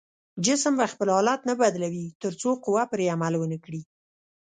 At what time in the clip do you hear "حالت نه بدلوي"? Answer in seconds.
1.15-2.05